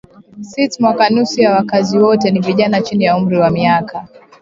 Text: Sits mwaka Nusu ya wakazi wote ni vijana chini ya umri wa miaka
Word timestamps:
Sits 0.49 0.79
mwaka 0.79 1.09
Nusu 1.09 1.41
ya 1.41 1.51
wakazi 1.55 1.97
wote 1.97 2.31
ni 2.31 2.39
vijana 2.39 2.81
chini 2.81 3.03
ya 3.03 3.17
umri 3.17 3.37
wa 3.37 3.49
miaka 3.49 4.07